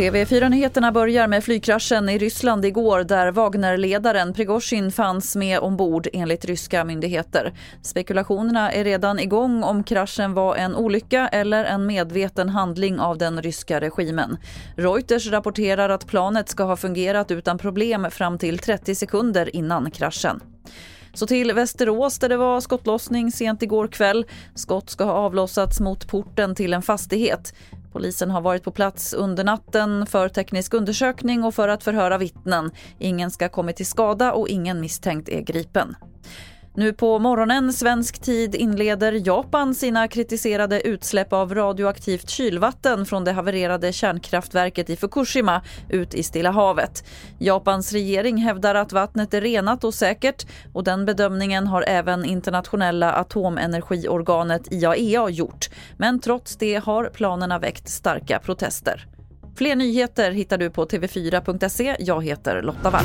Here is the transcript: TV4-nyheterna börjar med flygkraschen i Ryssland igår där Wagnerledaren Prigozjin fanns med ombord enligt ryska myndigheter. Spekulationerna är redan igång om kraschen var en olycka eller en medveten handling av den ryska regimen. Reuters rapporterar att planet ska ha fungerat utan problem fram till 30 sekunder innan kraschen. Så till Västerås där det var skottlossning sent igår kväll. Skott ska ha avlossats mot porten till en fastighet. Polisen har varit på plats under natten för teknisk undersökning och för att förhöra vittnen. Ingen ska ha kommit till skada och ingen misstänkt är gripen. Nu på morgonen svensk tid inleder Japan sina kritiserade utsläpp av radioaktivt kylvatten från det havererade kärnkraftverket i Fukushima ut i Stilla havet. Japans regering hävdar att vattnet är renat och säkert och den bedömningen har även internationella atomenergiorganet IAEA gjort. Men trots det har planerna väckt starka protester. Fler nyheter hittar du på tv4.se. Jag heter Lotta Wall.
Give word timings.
TV4-nyheterna 0.00 0.92
börjar 0.92 1.26
med 1.26 1.44
flygkraschen 1.44 2.08
i 2.08 2.18
Ryssland 2.18 2.64
igår 2.64 3.04
där 3.04 3.32
Wagnerledaren 3.32 4.34
Prigozjin 4.34 4.92
fanns 4.92 5.36
med 5.36 5.58
ombord 5.58 6.08
enligt 6.12 6.44
ryska 6.44 6.84
myndigheter. 6.84 7.52
Spekulationerna 7.82 8.72
är 8.72 8.84
redan 8.84 9.18
igång 9.18 9.62
om 9.62 9.84
kraschen 9.84 10.34
var 10.34 10.56
en 10.56 10.76
olycka 10.76 11.28
eller 11.28 11.64
en 11.64 11.86
medveten 11.86 12.48
handling 12.48 13.00
av 13.00 13.18
den 13.18 13.42
ryska 13.42 13.80
regimen. 13.80 14.36
Reuters 14.76 15.30
rapporterar 15.30 15.88
att 15.88 16.06
planet 16.06 16.48
ska 16.48 16.64
ha 16.64 16.76
fungerat 16.76 17.30
utan 17.30 17.58
problem 17.58 18.06
fram 18.10 18.38
till 18.38 18.58
30 18.58 18.94
sekunder 18.94 19.56
innan 19.56 19.90
kraschen. 19.90 20.40
Så 21.14 21.26
till 21.26 21.52
Västerås 21.52 22.18
där 22.18 22.28
det 22.28 22.36
var 22.36 22.60
skottlossning 22.60 23.32
sent 23.32 23.62
igår 23.62 23.88
kväll. 23.88 24.26
Skott 24.54 24.90
ska 24.90 25.04
ha 25.04 25.12
avlossats 25.12 25.80
mot 25.80 26.08
porten 26.08 26.54
till 26.54 26.72
en 26.72 26.82
fastighet. 26.82 27.54
Polisen 27.92 28.30
har 28.30 28.40
varit 28.40 28.62
på 28.62 28.70
plats 28.70 29.12
under 29.12 29.44
natten 29.44 30.06
för 30.06 30.28
teknisk 30.28 30.74
undersökning 30.74 31.44
och 31.44 31.54
för 31.54 31.68
att 31.68 31.84
förhöra 31.84 32.18
vittnen. 32.18 32.70
Ingen 32.98 33.30
ska 33.30 33.44
ha 33.44 33.50
kommit 33.50 33.76
till 33.76 33.86
skada 33.86 34.32
och 34.32 34.48
ingen 34.48 34.80
misstänkt 34.80 35.28
är 35.28 35.40
gripen. 35.40 35.96
Nu 36.74 36.92
på 36.92 37.18
morgonen 37.18 37.72
svensk 37.72 38.20
tid 38.22 38.54
inleder 38.54 39.26
Japan 39.26 39.74
sina 39.74 40.08
kritiserade 40.08 40.80
utsläpp 40.80 41.32
av 41.32 41.54
radioaktivt 41.54 42.30
kylvatten 42.30 43.06
från 43.06 43.24
det 43.24 43.32
havererade 43.32 43.92
kärnkraftverket 43.92 44.90
i 44.90 44.96
Fukushima 44.96 45.62
ut 45.88 46.14
i 46.14 46.22
Stilla 46.22 46.50
havet. 46.50 47.04
Japans 47.38 47.92
regering 47.92 48.36
hävdar 48.36 48.74
att 48.74 48.92
vattnet 48.92 49.34
är 49.34 49.40
renat 49.40 49.84
och 49.84 49.94
säkert 49.94 50.46
och 50.72 50.84
den 50.84 51.04
bedömningen 51.04 51.66
har 51.66 51.84
även 51.86 52.24
internationella 52.24 53.12
atomenergiorganet 53.12 54.72
IAEA 54.72 55.28
gjort. 55.28 55.70
Men 55.96 56.20
trots 56.20 56.56
det 56.56 56.76
har 56.76 57.04
planerna 57.04 57.58
väckt 57.58 57.88
starka 57.88 58.38
protester. 58.38 59.06
Fler 59.56 59.76
nyheter 59.76 60.30
hittar 60.30 60.58
du 60.58 60.70
på 60.70 60.84
tv4.se. 60.84 61.96
Jag 61.98 62.24
heter 62.24 62.62
Lotta 62.62 62.90
Wall. 62.90 63.04